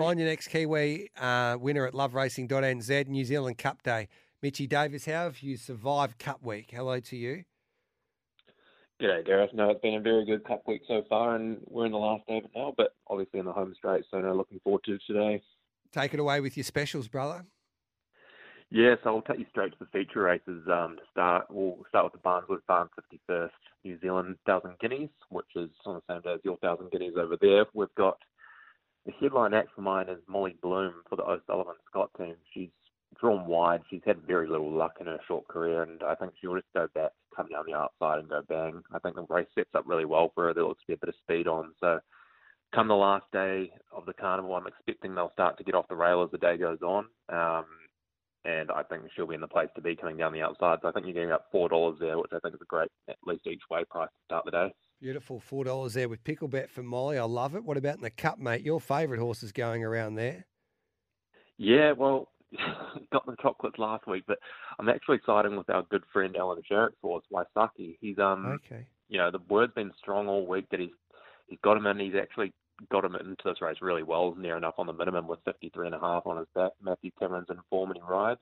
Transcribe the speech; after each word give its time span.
Find 0.00 0.18
your 0.18 0.30
next 0.30 0.48
Kiwi 0.48 1.10
uh, 1.20 1.58
winner 1.60 1.84
at 1.84 1.92
loveracing.nz, 1.92 3.06
New 3.06 3.22
Zealand 3.22 3.58
Cup 3.58 3.82
Day. 3.82 4.08
Mitchy 4.40 4.66
Davis, 4.66 5.04
how 5.04 5.24
have 5.24 5.40
you 5.40 5.58
survived 5.58 6.18
Cup 6.18 6.42
Week? 6.42 6.70
Hello 6.72 7.00
to 7.00 7.16
you. 7.18 7.44
G'day, 8.98 9.26
Gareth. 9.26 9.50
No, 9.52 9.68
it's 9.68 9.82
been 9.82 9.96
a 9.96 10.00
very 10.00 10.24
good 10.24 10.42
Cup 10.44 10.62
week 10.66 10.80
so 10.88 11.02
far, 11.06 11.36
and 11.36 11.58
we're 11.66 11.84
in 11.84 11.92
the 11.92 11.98
last 11.98 12.26
day 12.26 12.38
of 12.38 12.44
it 12.44 12.50
now, 12.56 12.72
but 12.78 12.94
obviously 13.08 13.40
in 13.40 13.44
the 13.44 13.52
home 13.52 13.74
straight, 13.76 14.06
so 14.10 14.18
no, 14.22 14.32
looking 14.32 14.58
forward 14.64 14.84
to 14.86 14.96
today. 15.06 15.42
Take 15.92 16.14
it 16.14 16.20
away 16.20 16.40
with 16.40 16.56
your 16.56 16.64
specials, 16.64 17.06
brother. 17.06 17.44
Yeah, 18.70 18.94
so 19.04 19.16
I'll 19.16 19.20
take 19.20 19.40
you 19.40 19.46
straight 19.50 19.72
to 19.72 19.78
the 19.80 19.90
feature 19.92 20.22
races 20.22 20.66
um, 20.72 20.96
to 20.96 21.02
start. 21.10 21.44
We'll 21.50 21.76
start 21.90 22.10
with 22.10 22.14
the 22.14 22.26
Barneswood 22.26 22.64
Farm 22.66 22.88
51st 23.28 23.50
New 23.84 24.00
Zealand 24.00 24.36
1,000 24.46 24.78
Guineas, 24.78 25.10
which 25.28 25.44
is 25.56 25.68
on 25.84 25.96
the 25.96 26.14
same 26.14 26.22
day 26.22 26.32
as 26.32 26.40
your 26.42 26.56
1,000 26.62 26.90
Guineas 26.90 27.16
over 27.18 27.36
there. 27.38 27.66
We've 27.74 27.94
got 27.98 28.16
the 29.06 29.12
headline 29.20 29.54
act 29.54 29.70
for 29.74 29.82
mine 29.82 30.08
is 30.08 30.18
Molly 30.28 30.56
Bloom 30.62 30.94
for 31.08 31.16
the 31.16 31.24
O'Sullivan 31.24 31.76
Scott 31.88 32.10
team. 32.18 32.34
She's 32.52 32.70
drawn 33.18 33.46
wide. 33.46 33.82
She's 33.90 34.02
had 34.04 34.22
very 34.26 34.48
little 34.48 34.70
luck 34.70 34.96
in 35.00 35.06
her 35.06 35.18
short 35.26 35.48
career, 35.48 35.82
and 35.82 36.02
I 36.02 36.14
think 36.14 36.32
she'll 36.40 36.54
just 36.54 36.72
go 36.74 36.86
back, 36.94 37.10
come 37.34 37.48
down 37.48 37.64
the 37.66 37.74
outside, 37.74 38.18
and 38.18 38.28
go 38.28 38.42
bang. 38.48 38.82
I 38.92 38.98
think 38.98 39.16
the 39.16 39.26
race 39.28 39.48
sets 39.54 39.70
up 39.74 39.84
really 39.86 40.04
well 40.04 40.30
for 40.34 40.46
her. 40.46 40.54
There 40.54 40.64
looks 40.64 40.82
to 40.82 40.86
be 40.88 40.94
a 40.94 40.98
bit 40.98 41.08
of 41.08 41.14
speed 41.22 41.48
on. 41.48 41.72
So, 41.80 42.00
come 42.74 42.88
the 42.88 42.94
last 42.94 43.26
day 43.32 43.72
of 43.92 44.06
the 44.06 44.12
carnival, 44.12 44.54
I'm 44.54 44.66
expecting 44.66 45.14
they'll 45.14 45.32
start 45.32 45.58
to 45.58 45.64
get 45.64 45.74
off 45.74 45.88
the 45.88 45.96
rail 45.96 46.22
as 46.22 46.30
the 46.30 46.38
day 46.38 46.56
goes 46.56 46.82
on. 46.82 47.06
Um, 47.28 47.64
and 48.44 48.70
I 48.70 48.82
think 48.84 49.02
she'll 49.14 49.26
be 49.26 49.34
in 49.34 49.40
the 49.40 49.48
place 49.48 49.68
to 49.74 49.82
be 49.82 49.96
coming 49.96 50.16
down 50.16 50.32
the 50.32 50.42
outside. 50.42 50.78
So 50.80 50.88
I 50.88 50.92
think 50.92 51.06
you're 51.06 51.14
getting 51.14 51.32
up 51.32 51.48
four 51.52 51.68
dollars 51.68 51.98
there, 52.00 52.18
which 52.18 52.32
I 52.32 52.38
think 52.38 52.54
is 52.54 52.60
a 52.62 52.66
great 52.66 52.90
at 53.08 53.16
least 53.26 53.46
each 53.46 53.62
way 53.70 53.84
price 53.90 54.08
to 54.08 54.24
start 54.24 54.44
the 54.44 54.50
day. 54.50 54.72
Beautiful, 55.00 55.40
four 55.40 55.64
dollars 55.64 55.94
there 55.94 56.10
with 56.10 56.22
Picklebet 56.24 56.68
for 56.68 56.82
Molly. 56.82 57.16
I 57.16 57.24
love 57.24 57.54
it. 57.54 57.64
What 57.64 57.78
about 57.78 57.96
in 57.96 58.02
the 58.02 58.10
cup, 58.10 58.38
mate? 58.38 58.60
Your 58.62 58.80
favourite 58.80 59.18
horses 59.20 59.50
going 59.50 59.82
around 59.82 60.16
there? 60.16 60.44
Yeah, 61.56 61.92
well, 61.92 62.28
got 63.12 63.24
the 63.24 63.36
chocolates 63.40 63.78
last 63.78 64.06
week, 64.06 64.24
but 64.26 64.38
I'm 64.78 64.90
actually 64.90 65.20
siding 65.24 65.56
with 65.56 65.70
our 65.70 65.84
good 65.90 66.02
friend 66.12 66.36
Alan 66.36 66.60
Sharrock's 66.70 66.96
horse, 67.00 67.24
Waisaki. 67.32 67.96
He's 68.00 68.18
um, 68.18 68.58
Okay. 68.64 68.86
you 69.08 69.16
know, 69.16 69.30
the 69.30 69.40
word's 69.48 69.72
been 69.72 69.92
strong 69.98 70.28
all 70.28 70.46
week 70.46 70.66
that 70.70 70.80
he's 70.80 70.90
he's 71.46 71.58
got 71.64 71.78
him 71.78 71.86
in. 71.86 71.98
He's 71.98 72.14
actually 72.20 72.52
got 72.90 73.02
him 73.04 73.14
into 73.14 73.36
this 73.44 73.62
race 73.62 73.78
really 73.80 74.02
well, 74.02 74.34
near 74.36 74.58
enough 74.58 74.74
on 74.76 74.86
the 74.86 74.92
minimum 74.92 75.28
with 75.28 75.40
53 75.46 75.86
and 75.86 75.94
a 75.94 76.00
half 76.00 76.26
on 76.26 76.36
his 76.36 76.46
back. 76.54 76.72
Matthew 76.82 77.10
Cameron's 77.18 77.48
in 77.48 77.56
form 77.70 77.90
and 77.90 77.98
he 78.02 78.10
rides. 78.10 78.40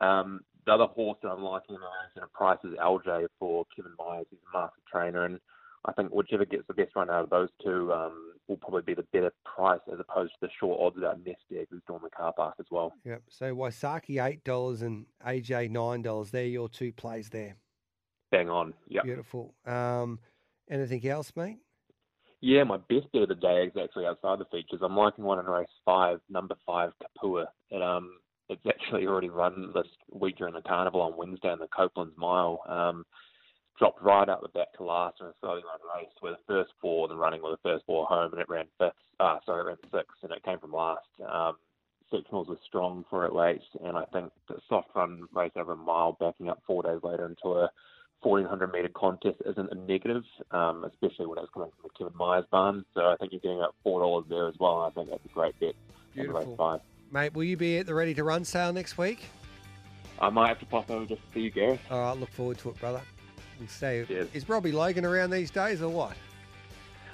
Um, 0.00 0.40
the 0.66 0.72
other 0.72 0.86
horse 0.86 1.18
that 1.22 1.30
I'm 1.30 1.42
liking 1.42 1.74
in 1.74 1.80
the 1.80 1.86
race 1.86 2.16
in 2.16 2.22
a 2.22 2.26
price 2.28 2.58
is 2.64 2.78
LJ 2.78 3.26
for 3.40 3.64
Kevin 3.74 3.92
Myers. 3.98 4.26
He's 4.30 4.38
a 4.54 4.56
master 4.58 4.80
trainer, 4.90 5.24
and 5.24 5.40
I 5.86 5.92
think 5.92 6.10
whichever 6.10 6.44
gets 6.44 6.66
the 6.66 6.74
best 6.74 6.96
run 6.96 7.10
out 7.10 7.24
of 7.24 7.30
those 7.30 7.50
two 7.62 7.92
um, 7.92 8.32
will 8.48 8.56
probably 8.56 8.82
be 8.82 8.94
the 8.94 9.06
better 9.12 9.32
price 9.44 9.80
as 9.92 9.98
opposed 10.00 10.32
to 10.32 10.38
the 10.42 10.48
short 10.58 10.80
odds 10.80 10.96
about 10.96 11.22
Nesteg, 11.22 11.66
who's 11.70 11.82
doing 11.86 12.00
the 12.02 12.10
car 12.10 12.32
park 12.32 12.54
as 12.58 12.66
well. 12.70 12.94
Yep. 13.04 13.22
So 13.28 13.54
Waisaki 13.54 14.24
eight 14.24 14.44
dollars 14.44 14.82
and 14.82 15.06
AJ 15.26 15.70
nine 15.70 16.02
dollars. 16.02 16.30
They're 16.30 16.46
your 16.46 16.68
two 16.68 16.92
plays 16.92 17.28
there. 17.30 17.56
Bang 18.30 18.48
on. 18.48 18.74
Yep. 18.88 19.04
Beautiful. 19.04 19.54
Um, 19.66 20.18
anything 20.70 21.06
else, 21.06 21.32
mate? 21.36 21.58
Yeah, 22.40 22.64
my 22.64 22.76
best 22.76 23.10
bet 23.12 23.22
of 23.22 23.28
the 23.28 23.36
day 23.36 23.64
is 23.64 23.72
actually 23.82 24.06
outside 24.06 24.38
the 24.38 24.44
features. 24.46 24.80
I'm 24.82 24.96
liking 24.96 25.24
one 25.24 25.38
in 25.38 25.46
race 25.46 25.66
five, 25.84 26.20
number 26.28 26.56
five, 26.66 26.92
Kapua. 27.02 27.46
It 27.70 27.82
um, 27.82 28.10
it's 28.48 28.60
actually 28.68 29.06
already 29.06 29.30
run 29.30 29.72
this 29.74 29.86
week 30.12 30.36
during 30.36 30.54
the 30.54 30.60
carnival 30.60 31.00
on 31.00 31.16
Wednesday 31.16 31.52
in 31.52 31.58
the 31.58 31.68
Coupland's 31.68 32.16
Mile. 32.16 32.60
Um, 32.68 33.04
dropped 33.78 34.02
right 34.02 34.28
out 34.28 34.42
the 34.42 34.48
back 34.48 34.72
to 34.76 34.84
last 34.84 35.20
in 35.20 35.26
a 35.26 35.32
slowly 35.40 35.62
run 35.62 36.00
race 36.00 36.12
where 36.20 36.32
the 36.32 36.38
first 36.46 36.72
four, 36.80 37.08
then 37.08 37.16
running 37.16 37.42
with 37.42 37.52
the 37.52 37.68
first 37.68 37.84
four 37.86 38.06
home, 38.06 38.32
and 38.32 38.40
it 38.40 38.48
ran 38.48 38.66
fifth. 38.78 38.92
Uh, 39.20 39.38
sorry, 39.44 39.62
it 39.62 39.66
ran 39.66 39.76
sixth, 39.92 40.22
and 40.22 40.32
it 40.32 40.44
came 40.44 40.58
from 40.58 40.72
last. 40.72 41.06
Um, 41.26 41.56
sectionals 42.12 42.48
were 42.48 42.58
strong 42.66 43.04
for 43.10 43.24
it 43.26 43.34
late, 43.34 43.62
and 43.84 43.96
I 43.96 44.04
think 44.12 44.30
the 44.48 44.56
soft 44.68 44.88
run 44.94 45.26
race 45.32 45.52
over 45.56 45.72
a 45.72 45.76
mile, 45.76 46.16
backing 46.18 46.48
up 46.48 46.62
four 46.66 46.82
days 46.82 47.00
later 47.02 47.26
into 47.26 47.56
a 47.58 47.70
1400 48.24 48.72
metre 48.72 48.88
contest 48.94 49.36
isn't 49.44 49.70
a 49.70 49.74
negative, 49.74 50.22
um, 50.50 50.84
especially 50.84 51.26
when 51.26 51.38
it's 51.38 51.52
coming 51.52 51.70
from 51.70 51.90
the 51.90 51.98
Kevin 51.98 52.16
Myers 52.16 52.46
barn. 52.50 52.84
So 52.94 53.02
I 53.02 53.16
think 53.16 53.32
you're 53.32 53.40
getting 53.40 53.60
up 53.60 53.74
four 53.82 54.00
dollars 54.00 54.24
there 54.28 54.48
as 54.48 54.54
well. 54.58 54.82
And 54.82 54.90
I 54.90 54.94
think 54.94 55.10
that's 55.10 55.24
a 55.24 55.34
great 55.34 55.58
bet. 55.60 55.74
Beautiful. 56.14 56.80
Mate, 57.12 57.34
will 57.34 57.44
you 57.44 57.56
be 57.56 57.78
at 57.78 57.86
the 57.86 57.94
ready 57.94 58.14
to 58.14 58.24
run 58.24 58.44
sale 58.44 58.72
next 58.72 58.96
week? 58.96 59.24
I 60.20 60.30
might 60.30 60.48
have 60.48 60.60
to 60.60 60.66
pop 60.66 60.90
over 60.90 61.04
just 61.06 61.20
to 61.20 61.34
see 61.34 61.40
you, 61.40 61.50
Gareth. 61.50 61.80
All 61.90 62.00
right, 62.00 62.18
look 62.18 62.30
forward 62.30 62.58
to 62.58 62.70
it, 62.70 62.80
brother. 62.80 63.02
We'll 63.58 63.68
see. 63.68 64.04
Cheers. 64.06 64.28
Is 64.34 64.48
Robbie 64.48 64.72
Logan 64.72 65.04
around 65.04 65.30
these 65.30 65.50
days 65.50 65.82
or 65.82 65.88
what? 65.88 66.16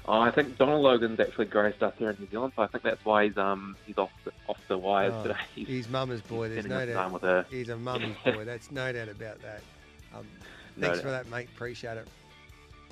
Oh, 0.07 0.21
I 0.21 0.31
think 0.31 0.57
Donald 0.59 0.83
Logan's 0.83 1.21
actually 1.21 1.45
graced 1.47 1.83
us 1.83 1.93
here 1.99 2.11
in 2.11 2.17
New 2.19 2.29
Zealand, 2.31 2.53
so 2.57 2.63
I 2.63 2.67
think 2.67 2.83
that's 2.83 3.05
why 3.05 3.27
he's 3.29 3.37
um 3.37 3.77
he's 3.87 3.99
off 3.99 4.11
the, 4.25 4.33
off 4.49 4.59
the 4.67 4.77
wires 4.79 5.13
Oh, 5.15 5.23
today. 5.25 5.39
He's, 5.55 5.69
He's 5.69 5.89
mama's 5.89 6.23
boy. 6.23 6.49
There's 6.49 6.67
no 6.67 6.85
doubt. 6.87 7.21
her. 7.23 7.47
He's 7.51 7.69
a 7.69 7.77
mummy's 7.77 8.17
boy. 8.25 8.45
That's 8.45 8.71
no 8.73 8.93
doubt 8.93 9.09
about 9.09 9.41
that. 9.43 9.61
Um, 10.15 10.27
No 10.77 10.87
thanks 10.87 10.99
doubt. 10.99 11.05
for 11.05 11.11
that, 11.11 11.29
mate. 11.29 11.49
Appreciate 11.55 11.99
it. 11.99 12.09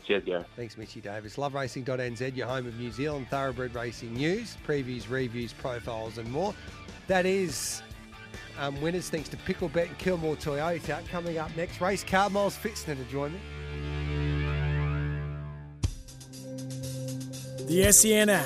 Cheers, 0.07 0.25
Gareth. 0.25 0.47
Thanks, 0.57 0.77
Mitchy 0.79 1.01
Davis. 1.01 1.37
LoveRacing.nz, 1.37 2.37
your 2.37 2.47
home 2.47 2.67
of 2.67 2.79
New 2.79 2.91
Zealand 2.93 3.27
thoroughbred 3.31 3.75
racing 3.75 4.15
news, 4.15 4.57
previews, 4.67 5.11
reviews, 5.11 5.53
profiles, 5.53 6.19
and 6.19 6.31
more. 6.31 6.55
That 7.09 7.27
is 7.27 7.83
um, 8.59 8.81
winners 8.81 9.09
thanks 9.09 9.29
to 9.31 9.37
Picklebet 9.39 9.89
and 9.89 9.99
Kilmore 9.99 10.37
Toyota. 10.37 11.07
Coming 11.09 11.39
up 11.39 11.57
next, 11.57 11.81
race 11.81 12.05
car 12.05 12.29
Miles 12.29 12.57
Fitzner 12.57 12.97
to 12.97 13.05
join 13.05 13.33
me. 13.33 13.41
The 17.67 17.93
SEN 17.93 18.29
app. 18.31 18.37